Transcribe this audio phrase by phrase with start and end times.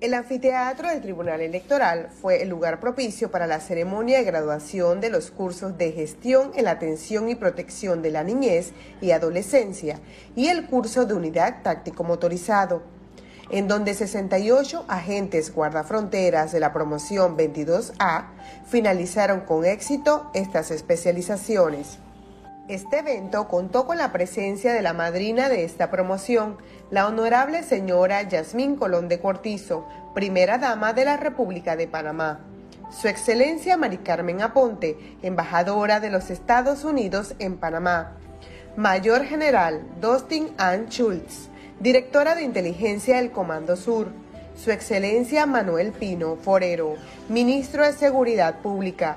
[0.00, 5.10] El anfiteatro del Tribunal Electoral fue el lugar propicio para la ceremonia de graduación de
[5.10, 9.98] los cursos de gestión en la atención y protección de la niñez y adolescencia
[10.36, 12.84] y el curso de unidad táctico motorizado,
[13.50, 18.26] en donde 68 agentes guardafronteras de la promoción 22A
[18.68, 21.98] finalizaron con éxito estas especializaciones.
[22.68, 26.58] Este evento contó con la presencia de la madrina de esta promoción,
[26.90, 32.40] la honorable señora Yasmín Colón de Cortizo, primera dama de la República de Panamá.
[32.90, 38.18] Su Excelencia Mari Carmen Aponte, embajadora de los Estados Unidos en Panamá.
[38.76, 41.48] Mayor General Dustin Ann Schultz,
[41.80, 44.08] directora de inteligencia del Comando Sur.
[44.62, 46.96] Su Excelencia Manuel Pino Forero,
[47.30, 49.16] ministro de Seguridad Pública.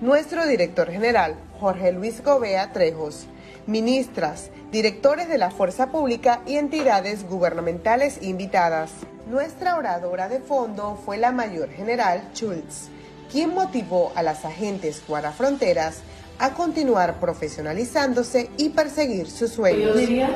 [0.00, 3.26] Nuestro director general, Jorge Luis Gobea Trejos,
[3.66, 8.90] ministras, directores de la Fuerza Pública y entidades gubernamentales invitadas.
[9.30, 12.88] Nuestra oradora de fondo fue la mayor general Schultz,
[13.30, 16.00] quien motivó a las agentes guardafronteras
[16.40, 19.94] a continuar profesionalizándose y perseguir sus sueños.
[19.94, 20.28] Yo diría,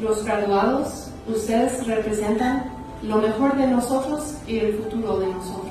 [0.00, 5.65] los graduados, ustedes representan lo mejor de nosotros y el futuro de nosotros.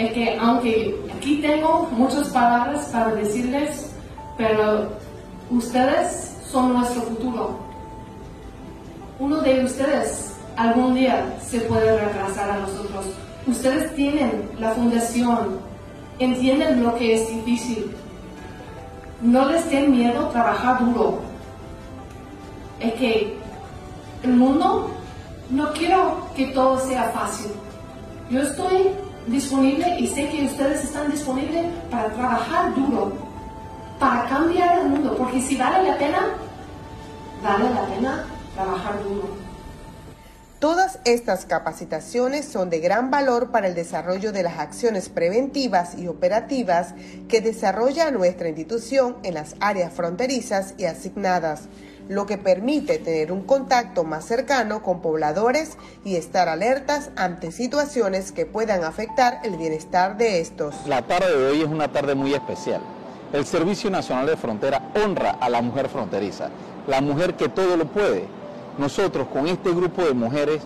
[0.00, 3.92] Es que aunque aquí tengo muchas palabras para decirles,
[4.38, 4.88] pero
[5.50, 7.58] ustedes son nuestro futuro.
[9.18, 13.08] Uno de ustedes algún día se puede reemplazar a nosotros.
[13.46, 15.60] Ustedes tienen la fundación,
[16.18, 17.94] entienden lo que es difícil.
[19.20, 21.18] No les den miedo trabajar duro.
[22.80, 23.36] Es que
[24.22, 24.92] el mundo
[25.50, 27.50] no quiero que todo sea fácil.
[28.30, 28.94] Yo estoy
[29.26, 33.12] disponible y sé que ustedes están disponibles para trabajar duro,
[33.98, 36.18] para cambiar el mundo, porque si vale la pena,
[37.42, 39.50] vale la pena trabajar duro.
[40.58, 46.06] Todas estas capacitaciones son de gran valor para el desarrollo de las acciones preventivas y
[46.06, 46.92] operativas
[47.28, 51.62] que desarrolla nuestra institución en las áreas fronterizas y asignadas
[52.10, 58.32] lo que permite tener un contacto más cercano con pobladores y estar alertas ante situaciones
[58.32, 60.74] que puedan afectar el bienestar de estos.
[60.88, 62.80] La tarde de hoy es una tarde muy especial.
[63.32, 66.50] El Servicio Nacional de Frontera honra a la mujer fronteriza,
[66.88, 68.24] la mujer que todo lo puede.
[68.76, 70.62] Nosotros con este grupo de mujeres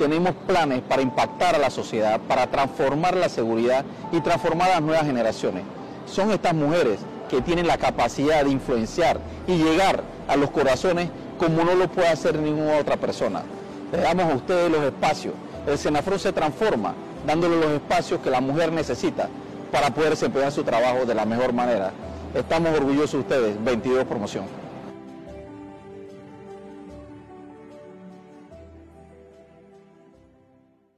[0.00, 4.82] tenemos planes para impactar a la sociedad, para transformar la seguridad y transformar a las
[4.82, 5.62] nuevas generaciones.
[6.06, 6.98] Son estas mujeres
[7.30, 11.08] que tienen la capacidad de influenciar y llegar a los corazones
[11.38, 13.42] como no lo puede hacer ninguna otra persona.
[13.90, 15.34] Le damos a ustedes los espacios.
[15.66, 16.94] El Senafro se transforma
[17.26, 19.28] dándole los espacios que la mujer necesita
[19.72, 21.90] para poder desempeñar su trabajo de la mejor manera.
[22.34, 24.44] Estamos orgullosos de ustedes, 22 Promoción.